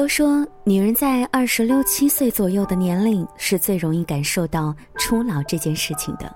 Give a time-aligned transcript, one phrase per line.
[0.00, 6.34] 都说女人在二十六七岁左右的年龄是最容易感受到初老这件事情的。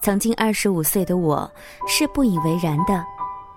[0.00, 1.52] 曾经二十五岁的我
[1.86, 3.04] 是不以为然的，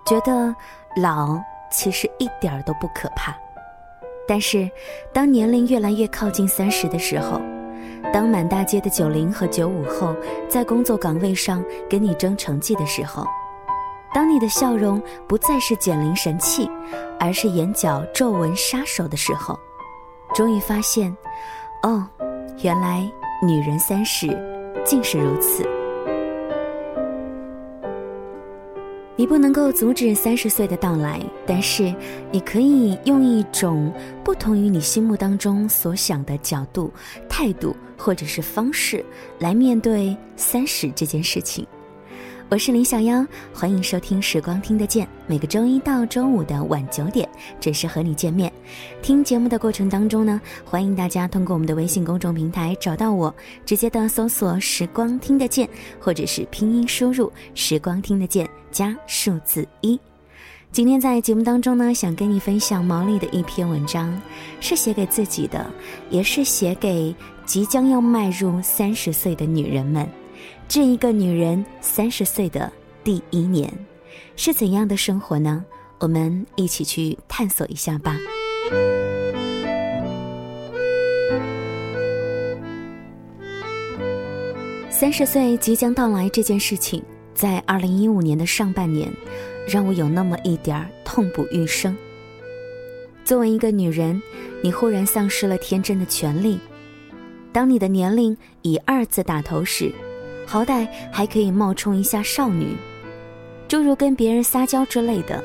[0.04, 0.54] 觉得
[1.00, 1.40] 老
[1.72, 3.34] 其实一点儿都不可怕。
[4.28, 4.70] 但是，
[5.10, 7.40] 当年龄越来越靠近三十的时候，
[8.12, 10.14] 当满大街的九零和九五后
[10.50, 13.26] 在工作岗位上跟你争成绩的时候，
[14.14, 16.70] 当你的笑容不再是减龄神器，
[17.18, 19.58] 而是眼角皱纹杀手的时候，
[20.32, 21.14] 终于发现，
[21.82, 22.06] 哦，
[22.62, 23.10] 原来
[23.42, 24.28] 女人三十
[24.86, 25.68] 竟是如此。
[29.16, 31.92] 你不能够阻止三十岁的到来，但是
[32.30, 36.92] 你可以用一种不同于你心目当中所想的角度、
[37.28, 39.04] 态度或者是方式
[39.40, 41.66] 来面对三十这件事情。
[42.54, 48.52] 我是林小妖，欢迎收听《时光听得见》，每个周一到周五的晚九点准时和你见面。
[49.02, 53.34] 听节目的过程当中呢，欢迎大家通过我们的微信公众平台找到我，
[53.66, 59.98] 直接的搜索“时光听得见”或者是拼音输入“时光听得见”加数字一。
[60.70, 64.16] 今天在节目当中呢，想跟你分享毛利的一篇文章，
[64.60, 65.68] 是写给自己的，
[66.08, 67.12] 也是写给
[67.44, 70.08] 即将要迈入三十岁的女人们。
[70.66, 73.72] 这一个女人三十岁的第一年，
[74.36, 75.64] 是怎样的生活呢？
[76.00, 78.16] 我们一起去探索一下吧。
[84.90, 87.02] 三十岁即将到来这件事情，
[87.34, 89.10] 在二零一五年的上半年，
[89.68, 91.96] 让我有那么一点儿痛不欲生。
[93.24, 94.20] 作为一个女人，
[94.62, 96.58] 你忽然丧失了天真的权利。
[97.52, 99.92] 当你的年龄以二字打头时，
[100.46, 102.76] 好歹还可以冒充一下少女，
[103.66, 105.42] 诸如跟别人撒娇之类的。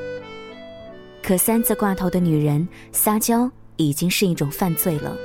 [1.21, 5.15] 可三字挂头的女人撒娇已经是一种犯罪了。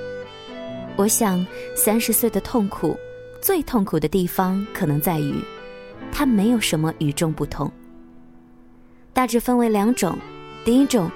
[0.97, 1.44] 我想，
[1.75, 2.97] 三十岁的痛苦，
[3.41, 5.34] 最痛苦的地方可能在于，
[6.12, 7.70] 它没有什么与众不同。
[9.12, 10.16] 大致分为两种：
[10.65, 11.10] 第一种，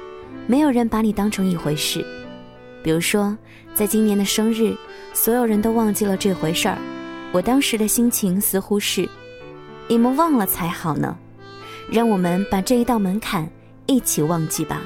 [0.46, 2.04] 没有人把你当成一回事，
[2.82, 3.36] 比如说，
[3.74, 4.74] 在今年的生日，
[5.12, 6.78] 所有人都忘记了这回事儿。
[7.30, 9.06] 我当时的心情似乎是，
[9.86, 11.16] 你们忘了才好呢，
[11.90, 13.46] 让我们把这一道门槛
[13.84, 14.82] 一起忘记吧。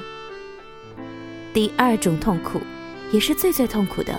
[1.55, 2.61] 第二种痛苦，
[3.13, 4.19] 也是最最痛苦的，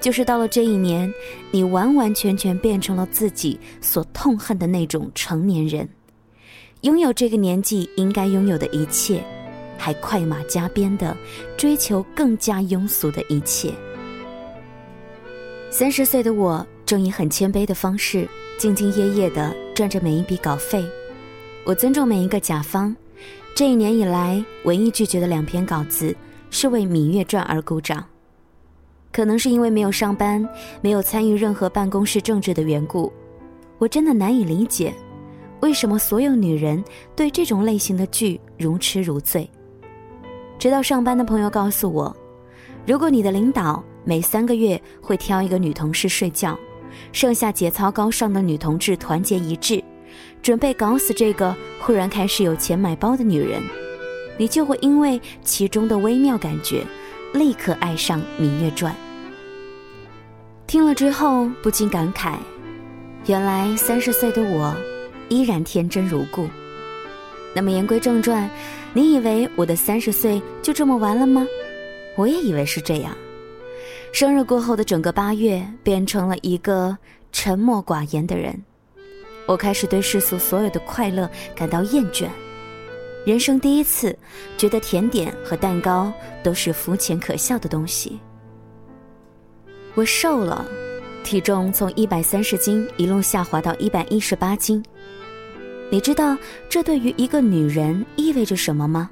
[0.00, 1.12] 就是到了这一年，
[1.50, 5.88] 你完完全全变成了自己所痛恨的那种成年人，
[6.82, 9.20] 拥有这个年纪应该拥有的一切，
[9.76, 11.16] 还快马加鞭的
[11.56, 13.74] 追求更加庸俗的一切。
[15.70, 16.64] 三十岁的我。
[16.84, 18.28] 正以很谦卑的方式，
[18.58, 20.84] 兢兢业业地赚着每一笔稿费。
[21.64, 22.94] 我尊重每一个甲方。
[23.54, 26.14] 这一年以来，唯一拒绝的两篇稿子
[26.50, 28.04] 是为《芈月传》而鼓掌。
[29.12, 30.46] 可能是因为没有上班，
[30.80, 33.12] 没有参与任何办公室政治的缘故，
[33.78, 34.94] 我真的难以理解，
[35.60, 36.82] 为什么所有女人
[37.14, 39.48] 对这种类型的剧如痴如醉。
[40.58, 42.16] 直到上班的朋友告诉我，
[42.86, 46.58] 如果你的领导每三个月会挑一个女同事睡觉。
[47.12, 49.82] 剩下节操高尚的女同志团结一致，
[50.42, 53.62] 准备搞死这个忽然开始有钱买包的女人，
[54.38, 56.84] 你就会因为其中的微妙感觉，
[57.32, 58.92] 立刻爱上《芈月传》。
[60.66, 62.36] 听了之后不禁感慨：
[63.26, 64.74] 原来三十岁的我，
[65.28, 66.48] 依然天真如故。
[67.54, 68.48] 那么言归正传，
[68.94, 71.46] 你以为我的三十岁就这么完了吗？
[72.16, 73.14] 我也以为是这样。
[74.12, 76.96] 生日过后的整个八月，变成了一个
[77.32, 78.62] 沉默寡言的人。
[79.46, 82.28] 我开始对世俗所有的快乐感到厌倦，
[83.26, 84.16] 人生第一次
[84.58, 86.12] 觉得甜点和蛋糕
[86.42, 88.20] 都是肤浅可笑的东西。
[89.94, 90.64] 我瘦了，
[91.24, 94.84] 体重从一百三十斤一路下滑到一百一十八斤。
[95.90, 96.36] 你知道
[96.68, 99.10] 这对于一个女人意味着什么吗？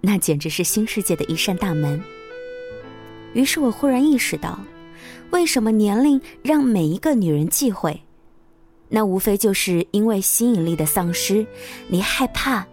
[0.00, 2.02] 那简直是新世界的一扇大门。
[3.36, 4.58] 于是我忽然意识到，
[5.28, 8.00] 为什么年龄让每一个女人忌讳？
[8.88, 11.46] 那无非就是因为吸引力的丧失，
[11.86, 12.66] 你害怕，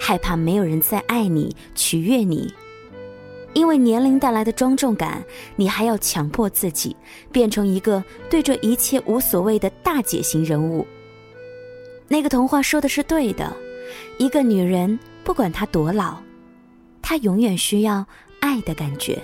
[0.00, 2.52] 害怕没有人再爱你、取悦你。
[3.52, 5.24] 因为年龄带来的庄重感，
[5.54, 6.96] 你还要强迫自己
[7.30, 10.84] 变成一个对这一切无所谓的大姐型人物。
[12.08, 13.56] 那个童话说的是对的，
[14.18, 16.16] 一个女人不管她多老，
[17.00, 18.04] 她永远需要
[18.40, 19.22] 爱的感觉。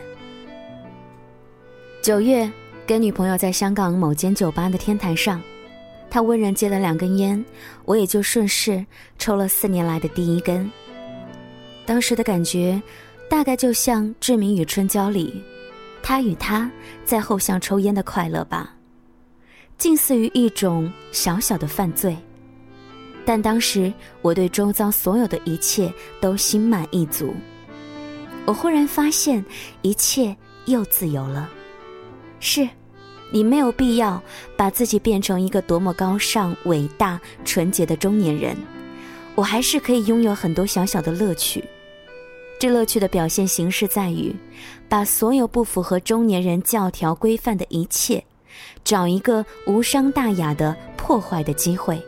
[2.02, 2.50] 九月，
[2.86, 5.38] 跟女朋友在香港某间酒吧的天台上，
[6.08, 7.44] 他温人接了两根烟，
[7.84, 8.82] 我也就顺势
[9.18, 10.68] 抽了四年来的第一根。
[11.84, 12.80] 当时的感觉，
[13.28, 15.42] 大概就像《志明与春娇》里，
[16.02, 16.70] 他与她
[17.04, 18.74] 在后巷抽烟的快乐吧，
[19.76, 22.16] 近似于一种小小的犯罪。
[23.26, 23.92] 但当时
[24.22, 27.34] 我对周遭所有的一切都心满意足。
[28.46, 29.44] 我忽然发现，
[29.82, 31.50] 一切又自由了。
[32.40, 32.68] 是，
[33.30, 34.20] 你没有必要
[34.56, 38.56] 把自己变成一个多么高尚、伟大、纯洁的中年人。
[39.36, 41.62] 我还是可以拥有很多小小的乐趣。
[42.58, 44.34] 这乐趣的表现形式在于，
[44.88, 48.22] 把所有不符合中年人教条规范的一切，
[48.84, 52.02] 找一个无伤大雅的破坏的机会。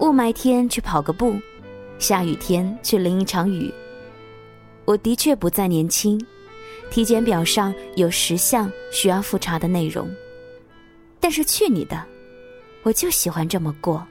[0.00, 1.36] 雾霾天去跑个步，
[1.98, 3.72] 下雨天去淋一场雨。
[4.84, 6.20] 我的确不再年轻，
[6.90, 10.08] 体检表上有十项需要复查的内容，
[11.20, 12.04] 但是去你的，
[12.82, 14.04] 我就喜欢这么过。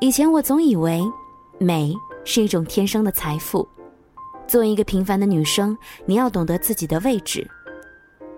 [0.00, 1.00] 以前我总以为，
[1.58, 1.94] 美
[2.24, 3.66] 是一种天生的财富，
[4.48, 7.48] 作为一个平凡的女生，你要懂得自己的位置。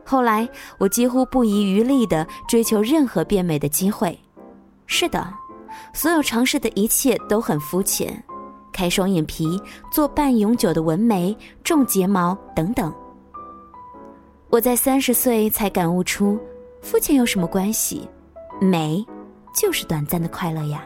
[0.05, 0.47] 后来
[0.77, 4.19] 我几乎不遗余力的追求任何变美的机会。
[4.87, 5.33] 是的，
[5.95, 8.23] 所有尝试的一切都很肤浅。
[8.75, 9.59] 开双眼皮、
[9.91, 12.93] 做半永久的纹眉、种睫毛等等。
[14.51, 16.39] 我在三十岁才感悟出，
[16.83, 18.09] 肤浅有什么关系？
[18.61, 19.05] 美，
[19.55, 20.85] 就是短暂的快乐呀。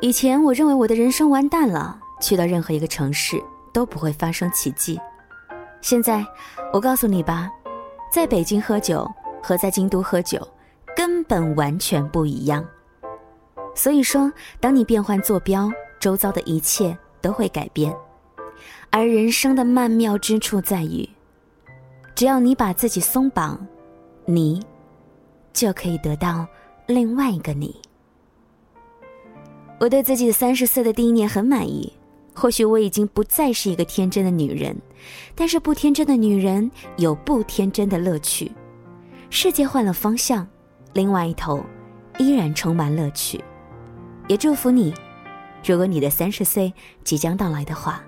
[0.00, 3.38] 以前我认为我的人生完蛋了，去到任何一个城市
[3.72, 4.98] 都不会发生奇迹。
[5.80, 6.24] 现在，
[6.72, 7.50] 我告诉你吧，
[8.12, 9.06] 在北京喝酒
[9.42, 10.46] 和在京都喝酒，
[10.96, 12.64] 根本完全不一样。
[13.78, 15.70] 所以说，当你变换坐标，
[16.00, 17.94] 周遭的一切都会改变。
[18.90, 21.08] 而人生的曼妙之处在于，
[22.12, 23.64] 只要你把自己松绑，
[24.24, 24.60] 你
[25.52, 26.44] 就可以得到
[26.86, 27.80] 另外一个你。
[29.78, 31.92] 我对自己的三十岁的第一年很满意。
[32.34, 34.76] 或许我已经不再是一个天真的女人，
[35.36, 38.50] 但是不天真的女人有不天真的乐趣。
[39.30, 40.44] 世界换了方向，
[40.94, 41.64] 另外一头
[42.18, 43.40] 依然充满乐趣。
[44.28, 44.92] 也祝福你，
[45.64, 46.70] 如果你的三十岁
[47.02, 48.02] 即将到来的话，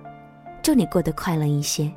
[0.63, 1.91] 祝你过得快乐一些。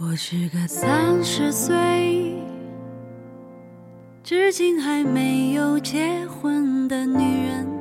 [0.00, 2.40] 我是个三十岁，
[4.22, 7.77] 至今还没有结婚的女人。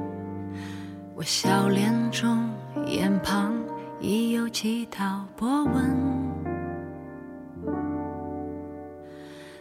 [1.20, 2.48] 我笑脸中，
[2.86, 3.52] 眼旁
[4.00, 5.74] 已有几道波纹。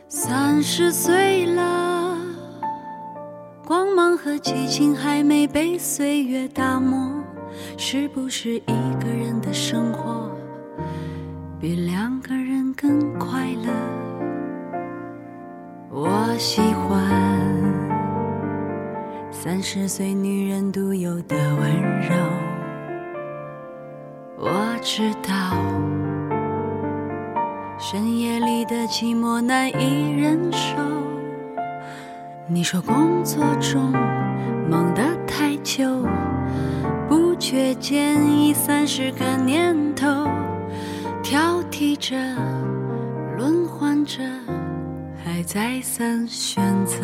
[0.07, 2.19] 三十岁了，
[3.65, 7.25] 光芒和激情还没被岁月打磨，
[7.79, 10.31] 是不是一个人的生活
[11.59, 13.73] 比两个人更快乐？
[15.91, 17.76] 我喜欢。
[19.47, 21.73] 三十岁女人独有的温
[22.03, 22.17] 柔，
[24.37, 25.57] 我知道
[27.79, 30.77] 深夜里的寂寞难以忍受。
[32.49, 33.93] 你说工作中
[34.69, 36.05] 忙得太久，
[37.09, 40.29] 不觉间已三十个年头，
[41.23, 42.17] 挑剔着，
[43.39, 44.25] 轮换着，
[45.25, 46.97] 还再三选择。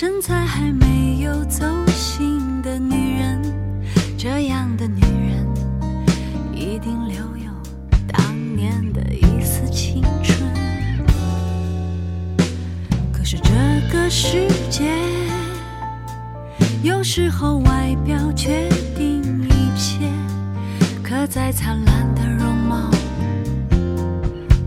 [0.00, 3.38] 身材还没有走形的女人。
[4.16, 5.46] 这样的女人，
[6.54, 7.52] 一定留有
[8.08, 10.38] 当年的一丝青春。
[13.12, 13.50] 可是这
[13.92, 14.90] 个世界，
[16.82, 20.08] 有时候外表决定一切。
[21.02, 22.90] 可再灿烂的容貌。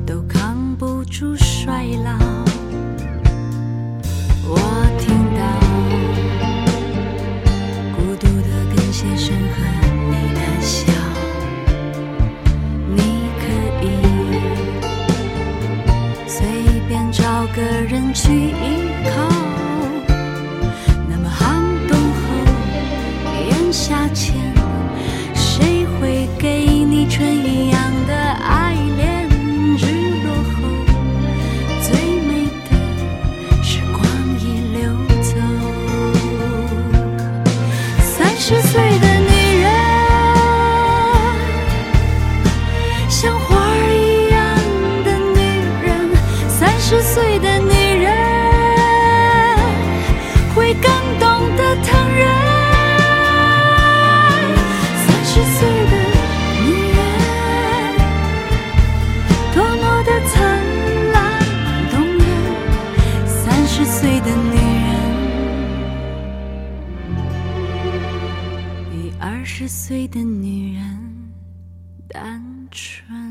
[0.05, 2.19] 都扛不住衰老，
[4.45, 4.59] 我
[4.99, 5.22] 听
[17.93, 19.32] 人去依靠
[69.63, 71.31] 二十岁的女人
[72.09, 73.22] 单纯。